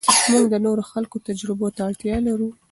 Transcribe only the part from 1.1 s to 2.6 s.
تجربو ته اړتیا لرو.